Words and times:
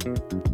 thank 0.00 0.32
you 0.32 0.49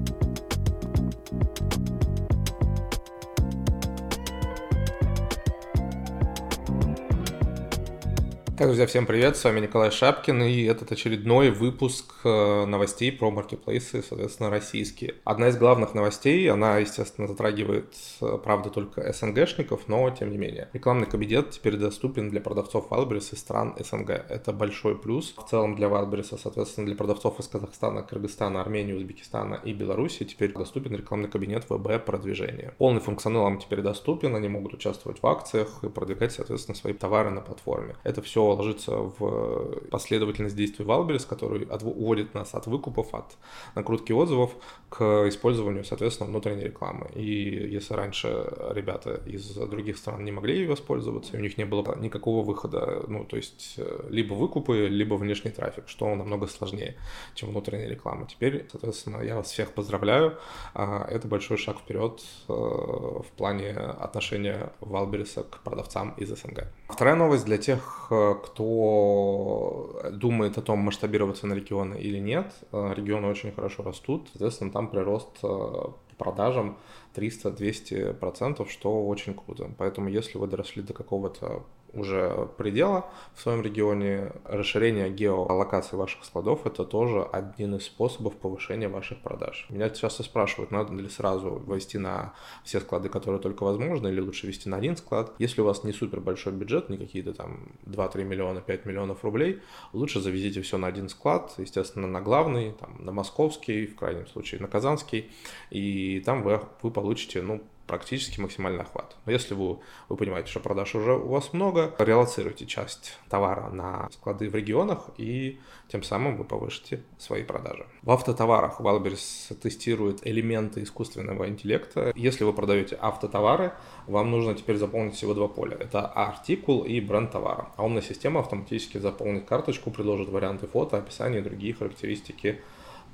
Так, 8.57 8.69
друзья, 8.69 8.87
всем 8.87 9.05
привет, 9.05 9.37
с 9.37 9.45
вами 9.45 9.61
Николай 9.61 9.91
Шапкин, 9.91 10.45
и 10.45 10.63
этот 10.63 10.91
очередной 10.91 11.51
выпуск 11.51 12.15
э, 12.25 12.65
новостей 12.65 13.13
про 13.13 13.31
маркетплейсы, 13.31 14.03
соответственно, 14.03 14.49
российские. 14.49 15.17
Одна 15.25 15.49
из 15.49 15.59
главных 15.59 15.93
новостей, 15.93 16.51
она, 16.51 16.79
естественно, 16.79 17.29
затрагивает, 17.29 17.95
э, 18.23 18.39
правда, 18.43 18.71
только 18.71 19.13
СНГшников, 19.13 19.89
но 19.89 20.09
тем 20.09 20.31
не 20.31 20.39
менее. 20.39 20.71
Рекламный 20.73 21.05
кабинет 21.05 21.51
теперь 21.51 21.77
доступен 21.77 22.31
для 22.31 22.41
продавцов 22.41 22.91
Wildberries 22.91 23.35
из 23.35 23.41
стран 23.41 23.75
СНГ. 23.79 24.09
Это 24.09 24.55
большой 24.55 24.97
плюс. 24.97 25.35
В 25.37 25.47
целом 25.51 25.77
для 25.77 25.89
Wildberries, 25.89 26.39
соответственно, 26.43 26.87
для 26.87 26.97
продавцов 26.97 27.39
из 27.39 27.49
Казахстана, 27.49 28.03
Кыргызстана, 28.05 28.63
Армении, 28.63 28.95
Узбекистана 28.95 29.61
и 29.63 29.75
Беларуси 29.75 30.25
теперь 30.25 30.55
доступен 30.55 30.97
рекламный 30.97 31.29
кабинет 31.29 31.67
ВБ-продвижения. 31.69 32.73
Полный 32.79 33.03
функционал 33.03 33.49
им 33.49 33.59
теперь 33.59 33.83
доступен, 33.83 34.35
они 34.35 34.49
могут 34.49 34.73
участвовать 34.73 35.23
в 35.23 35.27
акциях 35.27 35.85
и 35.85 35.91
продвигать, 35.91 36.33
соответственно, 36.33 36.75
свои 36.75 36.95
товары 36.95 37.29
на 37.29 37.43
платформе. 37.43 37.97
Это 38.03 38.23
все 38.23 38.46
ложится 38.55 38.93
в 38.93 39.89
последовательность 39.91 40.57
действий 40.57 40.85
Wildberries, 40.85 41.25
который 41.25 41.65
от, 41.65 41.83
уводит 41.83 42.35
нас 42.35 42.55
от 42.55 42.67
выкупов, 42.67 43.15
от 43.15 43.37
накрутки 43.75 44.13
отзывов 44.13 44.53
к 44.89 45.29
использованию, 45.29 45.85
соответственно, 45.85 46.31
внутренней 46.31 46.65
рекламы. 46.65 47.11
И 47.15 47.23
если 47.23 47.95
раньше 47.95 48.53
ребята 48.71 49.21
из 49.27 49.55
других 49.55 49.99
стран 49.99 50.25
не 50.25 50.33
могли 50.33 50.57
ей 50.57 50.67
воспользоваться, 50.67 51.37
у 51.37 51.41
них 51.41 51.59
не 51.59 51.65
было 51.65 51.97
никакого 51.99 52.45
выхода, 52.45 53.05
ну, 53.09 53.25
то 53.25 53.37
есть 53.37 53.75
э, 53.79 54.07
либо 54.11 54.35
выкупы, 54.35 54.89
либо 54.89 55.15
внешний 55.15 55.51
трафик, 55.51 55.89
что 55.89 56.15
намного 56.15 56.47
сложнее, 56.47 56.97
чем 57.35 57.51
внутренняя 57.51 57.89
реклама. 57.89 58.27
Теперь, 58.27 58.67
соответственно, 58.71 59.23
я 59.23 59.37
вас 59.37 59.51
всех 59.51 59.73
поздравляю. 59.73 60.39
А, 60.75 61.07
это 61.11 61.29
большой 61.29 61.57
шаг 61.57 61.79
вперед 61.79 62.23
э, 62.49 62.53
в 62.53 63.27
плане 63.37 63.71
отношения 63.71 64.73
Wildberries 64.81 65.38
а 65.38 65.43
к 65.43 65.61
продавцам 65.63 66.15
из 66.17 66.29
СНГ. 66.31 66.67
Вторая 66.89 67.17
новость 67.17 67.45
для 67.45 67.59
тех, 67.59 68.09
э, 68.11 68.35
кто 68.37 70.01
думает 70.13 70.59
о 70.59 70.63
том, 70.63 70.79
масштабироваться 70.81 71.47
на 71.47 71.55
регионы 71.55 71.97
или 71.97 72.19
нет. 72.19 72.55
Э, 72.73 72.93
регионы 72.95 73.29
очень 73.29 73.53
хорошо 73.53 73.83
растут, 73.83 74.29
соответственно, 74.33 74.71
там 74.71 74.89
прирост 74.89 75.39
э, 75.43 75.47
по 75.47 75.95
продажам 76.19 76.79
300-200%, 77.15 78.69
что 78.69 79.07
очень 79.07 79.35
круто. 79.35 79.71
Поэтому 79.79 80.09
если 80.09 80.39
вы 80.39 80.47
доросли 80.47 80.83
до 80.83 80.93
какого-то 80.93 81.65
уже 81.97 82.49
предела 82.57 83.07
в 83.35 83.41
своем 83.41 83.63
регионе. 83.63 84.33
Расширение 84.45 85.11
геолокации 85.11 85.97
ваших 85.97 86.25
складов– 86.25 86.61
это 86.67 86.85
тоже 86.85 87.23
один 87.23 87.77
из 87.77 87.85
способов 87.85 88.37
повышения 88.37 88.89
ваших 88.89 89.19
продаж. 89.19 89.67
Меня 89.71 89.91
часто 89.91 90.23
спрашивают, 90.23 90.71
надо 90.71 90.93
ли 90.95 91.09
сразу 91.09 91.63
ввести 91.67 91.99
на 91.99 92.35
все 92.65 92.81
склады, 92.81 93.09
которые 93.09 93.41
только 93.41 93.65
возможно, 93.65 94.09
или 94.09 94.21
лучше 94.21 94.47
вести 94.47 94.69
на 94.69 94.77
один 94.77 94.97
склад. 94.97 95.33
Если 95.39 95.61
у 95.61 95.65
вас 95.65 95.85
не 95.85 95.93
супер 95.93 96.21
большой 96.21 96.53
бюджет, 96.53 96.89
не 96.91 96.99
какие-то 96.99 97.33
там 97.33 97.73
2-3 97.87 98.25
миллиона, 98.25 98.61
5 98.61 98.85
миллионов 98.85 99.25
рублей, 99.25 99.61
лучше 99.93 100.21
завезите 100.21 100.63
все 100.63 100.79
на 100.79 100.87
один 100.87 101.09
склад, 101.09 101.55
естественно, 101.59 102.07
на 102.07 102.21
главный, 102.21 102.73
там, 102.73 102.97
на 102.99 103.13
московский, 103.13 103.87
в 103.87 103.97
крайнем 103.97 104.27
случае 104.27 104.61
на 104.61 104.69
казанский, 104.69 105.31
и 105.71 106.21
там 106.25 106.43
вы, 106.43 106.61
вы 106.83 106.91
получите, 106.91 107.43
ну, 107.43 107.63
практически 107.87 108.41
максимальный 108.41 108.83
охват. 108.83 109.17
Но 109.27 109.33
если 109.33 109.55
вы, 109.55 109.79
вы 110.09 110.17
понимаете, 110.17 110.51
что 110.51 110.61
продаж 110.61 110.95
уже 110.95 111.15
у 111.15 111.29
вас 111.29 111.53
много, 111.53 111.95
реалоцируйте 111.99 112.67
часть 112.67 113.19
товара 113.29 113.71
на 113.71 114.09
склады 114.13 114.49
в 114.49 114.55
регионах, 114.55 115.11
и 115.17 115.61
тем 115.89 116.03
самым 116.03 116.37
вы 116.37 116.45
повысите 116.45 117.03
свои 117.19 117.43
продажи. 117.43 117.87
В 118.03 118.11
автотоварах 118.11 118.81
Wildberries 118.81 119.55
тестирует 119.55 120.27
элементы 120.27 120.83
искусственного 120.83 121.49
интеллекта. 121.49 122.13
Если 122.15 122.45
вы 122.45 122.53
продаете 122.53 122.97
автотовары, 122.97 123.73
вам 124.07 124.31
нужно 124.31 124.55
теперь 124.55 124.77
заполнить 124.77 125.15
всего 125.15 125.35
два 125.35 125.49
поля. 125.49 125.77
Это 125.79 126.07
артикул 126.07 126.85
и 126.85 127.01
бренд 127.01 127.31
товара. 127.31 127.69
А 127.77 127.85
умная 127.85 128.03
система 128.03 128.41
автоматически 128.41 128.99
заполнит 128.99 129.47
карточку, 129.47 129.91
предложит 129.91 130.29
варианты 130.29 130.67
фото, 130.67 130.99
описание 130.99 131.41
и 131.41 131.45
другие 131.45 131.75
характеристики 131.75 132.61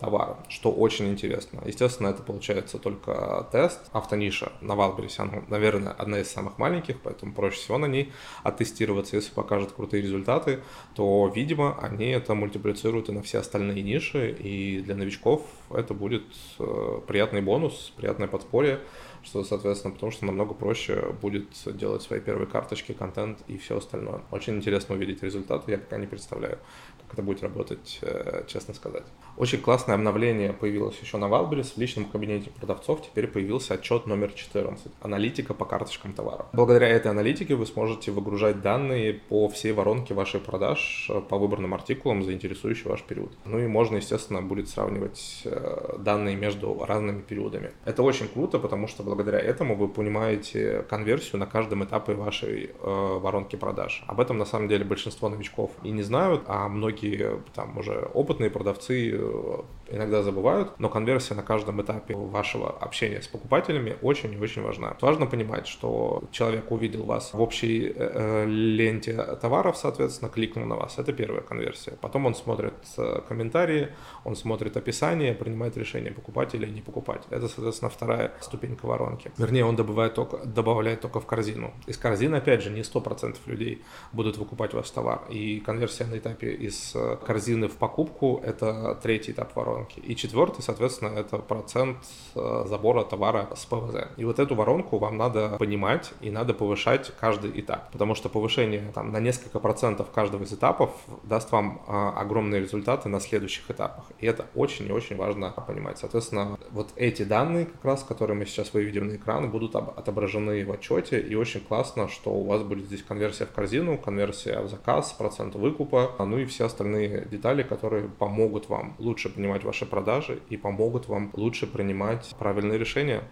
товара, 0.02 0.36
что 0.48 0.72
очень 0.72 1.08
интересно. 1.08 1.62
Естественно, 1.64 2.08
это 2.08 2.22
получается 2.22 2.78
только 2.78 3.46
тест. 3.52 3.80
Автониша 3.92 4.50
на 4.60 4.74
Валбересе, 4.74 5.22
она, 5.22 5.42
наверное, 5.48 5.92
одна 5.92 6.18
из 6.18 6.28
самых 6.28 6.58
маленьких, 6.58 7.00
поэтому 7.00 7.32
проще 7.32 7.56
всего 7.56 7.78
на 7.78 7.86
ней 7.86 8.12
оттестироваться. 8.42 9.14
Если 9.16 9.32
покажет 9.32 9.70
крутые 9.72 10.02
результаты, 10.02 10.60
то, 10.94 11.32
видимо, 11.34 11.78
они 11.80 12.06
это 12.06 12.34
мультиплицируют 12.34 13.08
и 13.08 13.12
на 13.12 13.22
все 13.22 13.38
остальные 13.38 13.82
ниши, 13.82 14.32
и 14.32 14.80
для 14.80 14.96
новичков 14.96 15.42
это 15.70 15.94
будет 15.94 16.24
э, 16.58 17.00
приятный 17.06 17.40
бонус, 17.40 17.92
приятное 17.96 18.26
подспорье, 18.26 18.80
что, 19.22 19.44
соответственно, 19.44 19.94
потому 19.94 20.12
что 20.12 20.26
намного 20.26 20.54
проще 20.54 21.14
будет 21.20 21.46
делать 21.66 22.02
свои 22.02 22.20
первые 22.20 22.46
карточки, 22.46 22.92
контент 22.92 23.38
и 23.48 23.58
все 23.58 23.78
остальное. 23.78 24.22
Очень 24.30 24.56
интересно 24.56 24.94
увидеть 24.94 25.22
результаты, 25.22 25.72
я 25.72 25.78
пока 25.78 25.96
не 25.96 26.06
представляю, 26.06 26.58
как 26.98 27.14
это 27.14 27.22
будет 27.22 27.42
работать, 27.42 27.98
э, 28.02 28.44
честно 28.46 28.74
сказать. 28.74 29.04
Очень 29.36 29.60
классное 29.60 29.94
обновление 29.94 30.52
появилось 30.52 30.98
еще 31.00 31.16
на 31.16 31.26
Wildberries. 31.26 31.74
В 31.74 31.78
личном 31.78 32.04
кабинете 32.04 32.50
продавцов 32.50 33.02
теперь 33.02 33.26
появился 33.26 33.74
отчет 33.74 34.06
номер 34.06 34.32
14. 34.32 34.92
Аналитика 35.00 35.54
по 35.54 35.64
карточкам 35.64 36.12
товаров. 36.12 36.46
Благодаря 36.52 36.88
этой 36.88 37.10
аналитике 37.10 37.54
вы 37.54 37.66
сможете 37.66 38.10
выгружать 38.10 38.60
данные 38.60 39.14
по 39.14 39.48
всей 39.48 39.72
воронке 39.72 40.14
вашей 40.14 40.40
продаж 40.40 41.06
э, 41.08 41.20
по 41.20 41.38
выбранным 41.38 41.74
артикулам 41.74 42.22
за 42.22 42.32
интересующий 42.32 42.88
ваш 42.90 43.02
период. 43.02 43.32
Ну 43.44 43.58
и 43.58 43.66
можно, 43.66 43.96
естественно, 43.96 44.42
будет 44.42 44.68
сравнивать 44.68 45.42
э, 45.44 45.96
данные 45.98 46.36
между 46.36 46.84
разными 46.84 47.22
периодами. 47.22 47.72
Это 47.84 48.02
очень 48.02 48.28
круто, 48.28 48.58
потому 48.58 48.88
что 48.88 49.02
благодаря 49.14 49.38
этому 49.38 49.76
вы 49.76 49.88
понимаете 49.88 50.84
конверсию 50.88 51.38
на 51.38 51.46
каждом 51.46 51.84
этапе 51.84 52.14
вашей 52.14 52.64
э, 52.64 53.18
воронки 53.20 53.56
продаж. 53.56 54.02
Об 54.06 54.20
этом 54.20 54.38
на 54.38 54.44
самом 54.44 54.68
деле 54.68 54.84
большинство 54.84 55.28
новичков 55.28 55.70
и 55.82 55.90
не 55.90 56.02
знают, 56.02 56.44
а 56.46 56.68
многие 56.68 57.42
там 57.54 57.76
уже 57.78 58.08
опытные 58.14 58.50
продавцы 58.50 59.10
э, 59.12 59.62
иногда 59.92 60.22
забывают, 60.22 60.78
но 60.78 60.88
конверсия 60.88 61.34
на 61.34 61.42
каждом 61.42 61.80
этапе 61.82 62.14
вашего 62.14 62.70
общения 62.70 63.20
с 63.20 63.26
покупателями 63.26 63.96
очень 64.02 64.32
и 64.32 64.38
очень 64.38 64.62
важна. 64.62 64.96
Важно 65.00 65.26
понимать, 65.26 65.66
что 65.66 66.22
человек 66.30 66.70
увидел 66.70 67.04
вас 67.04 67.32
в 67.32 67.40
общей 67.40 67.86
э, 67.86 67.92
э 67.96 68.46
ленте 68.46 69.22
товаров, 69.40 69.76
соответственно, 69.76 70.30
кликнул 70.30 70.64
на 70.66 70.76
вас. 70.76 70.98
Это 70.98 71.12
первая 71.12 71.42
конверсия. 71.42 71.92
Потом 72.00 72.26
он 72.26 72.34
смотрит 72.34 72.74
э, 72.96 73.20
комментарии, 73.28 73.88
он 74.24 74.36
смотрит 74.36 74.76
описание, 74.76 75.34
принимает 75.34 75.76
решение 75.76 76.12
покупать 76.12 76.54
или 76.54 76.66
не 76.66 76.80
покупать. 76.80 77.22
Это, 77.30 77.48
соответственно, 77.48 77.90
вторая 77.90 78.32
ступенька 78.40 78.86
воронки. 78.86 79.30
Вернее, 79.38 79.64
он 79.64 79.76
добывает 79.76 80.14
только, 80.14 80.38
добавляет 80.44 81.00
только 81.00 81.20
в 81.20 81.26
корзину. 81.26 81.72
Из 81.86 81.98
корзины, 81.98 82.36
опять 82.36 82.62
же, 82.62 82.70
не 82.70 82.80
100% 82.82 83.36
людей 83.46 83.82
будут 84.12 84.38
выкупать 84.38 84.74
ваш 84.74 84.90
товар. 84.90 85.22
И 85.30 85.60
конверсия 85.60 86.06
на 86.06 86.18
этапе 86.18 86.52
из 86.52 86.94
э, 86.94 87.16
корзины 87.26 87.68
в 87.68 87.76
покупку– 87.76 88.40
это 88.44 88.98
третий 89.02 89.32
этап 89.32 89.54
воронки. 89.56 89.81
И 89.96 90.16
четвертый, 90.16 90.62
соответственно, 90.62 91.10
это 91.18 91.38
процент 91.38 91.98
э, 92.34 92.64
забора 92.66 93.04
товара 93.04 93.48
с 93.54 93.64
ПВЗ. 93.64 94.08
И 94.16 94.24
вот 94.24 94.38
эту 94.38 94.54
воронку 94.54 94.98
вам 94.98 95.16
надо 95.16 95.56
понимать 95.58 96.12
и 96.20 96.30
надо 96.30 96.54
повышать 96.54 97.12
каждый 97.20 97.58
этап. 97.60 97.90
Потому 97.90 98.14
что 98.14 98.28
повышение 98.28 98.92
там, 98.94 99.12
на 99.12 99.20
несколько 99.20 99.58
процентов 99.60 100.10
каждого 100.10 100.44
из 100.44 100.52
этапов 100.52 100.90
даст 101.22 101.52
вам 101.52 101.82
а, 101.86 102.10
огромные 102.18 102.60
результаты 102.60 103.08
на 103.08 103.20
следующих 103.20 103.70
этапах. 103.70 104.04
И 104.18 104.26
это 104.26 104.46
очень 104.54 104.88
и 104.88 104.92
очень 104.92 105.16
важно 105.16 105.50
понимать. 105.50 105.98
Соответственно, 105.98 106.58
вот 106.70 106.90
эти 106.96 107.22
данные, 107.22 107.66
как 107.66 107.84
раз, 107.84 108.04
которые 108.04 108.36
мы 108.36 108.46
сейчас 108.46 108.72
выведем 108.74 109.08
на 109.08 109.16
экран, 109.16 109.50
будут 109.50 109.74
отображены 109.74 110.64
в 110.64 110.72
отчете. 110.72 111.20
И 111.20 111.34
очень 111.34 111.60
классно, 111.60 112.08
что 112.08 112.30
у 112.30 112.44
вас 112.44 112.62
будет 112.62 112.86
здесь 112.86 113.02
конверсия 113.02 113.46
в 113.46 113.52
корзину, 113.52 113.98
конверсия 113.98 114.60
в 114.60 114.68
заказ, 114.68 115.12
процент 115.12 115.54
выкупа, 115.54 116.12
ну 116.18 116.38
и 116.38 116.44
все 116.44 116.66
остальные 116.66 117.26
детали, 117.30 117.62
которые 117.62 118.08
помогут 118.08 118.68
вам 118.68 118.94
лучше 118.98 119.28
понимать 119.28 119.61
ваши 119.64 119.86
продажи 119.86 120.40
и 120.48 120.56
помогут 120.56 121.08
вам 121.08 121.30
лучше 121.34 121.66
принимать 121.66 122.34
правильные 122.38 122.78
решения 122.78 123.22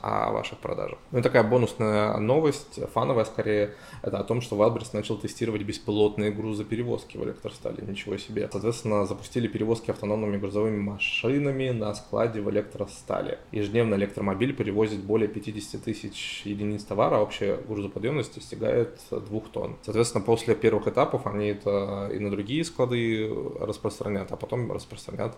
о 0.00 0.32
ваших 0.32 0.58
продажах. 0.58 0.98
Ну 1.10 1.18
и 1.18 1.22
такая 1.22 1.42
бонусная 1.42 2.16
новость, 2.18 2.80
фановая 2.92 3.24
скорее, 3.24 3.74
это 4.02 4.18
о 4.18 4.24
том, 4.24 4.40
что 4.40 4.56
Wildberries 4.56 4.90
начал 4.92 5.16
тестировать 5.16 5.62
беспилотные 5.62 6.30
грузоперевозки 6.30 7.16
в 7.16 7.24
Электростале. 7.24 7.84
Ничего 7.86 8.16
себе. 8.16 8.48
Соответственно, 8.50 9.06
запустили 9.06 9.48
перевозки 9.48 9.90
автономными 9.90 10.38
грузовыми 10.38 10.80
машинами 10.80 11.70
на 11.70 11.94
складе 11.94 12.40
в 12.40 12.50
Электростале. 12.50 13.38
Ежедневно 13.52 13.94
электромобиль 13.94 14.54
перевозит 14.54 15.00
более 15.00 15.28
50 15.28 15.82
тысяч 15.82 16.42
единиц 16.44 16.84
товара, 16.84 17.16
а 17.16 17.22
общая 17.22 17.56
грузоподъемность 17.56 18.34
достигает 18.34 19.00
2 19.10 19.40
тонн. 19.52 19.76
Соответственно, 19.82 20.24
после 20.24 20.54
первых 20.54 20.88
этапов 20.88 21.26
они 21.26 21.48
это 21.48 22.10
и 22.12 22.18
на 22.18 22.30
другие 22.30 22.64
склады 22.64 23.28
распространят, 23.60 24.32
а 24.32 24.36
потом 24.36 24.70
распространят 24.72 25.36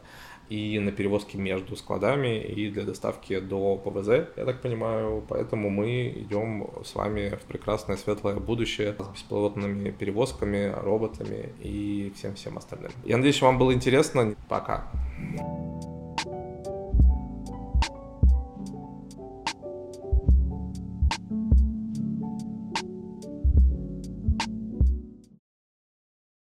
и 0.49 0.79
на 0.79 0.93
перевозки 0.93 1.37
между 1.37 1.77
складами, 1.77 2.43
и 2.43 2.69
для 2.71 2.83
доставки 2.83 3.41
до 3.41 3.77
ПВЗ, 3.77 4.34
я 4.37 4.45
так 4.45 4.61
понимаю. 4.61 5.23
Поэтому 5.29 5.71
мы 5.71 6.09
идем 6.09 6.69
с 6.85 6.95
вами 6.95 7.31
в 7.31 7.43
прекрасное 7.47 7.97
светлое 7.97 8.37
будущее 8.37 8.95
с 8.99 9.09
беспилотными 9.09 9.91
перевозками, 9.91 10.73
роботами 10.75 11.51
и 11.61 12.13
всем-всем 12.17 12.59
остальным. 12.59 12.93
Я 13.05 13.17
надеюсь, 13.17 13.41
вам 13.43 13.59
было 13.59 13.73
интересно. 13.73 14.35
Пока. 14.49 14.91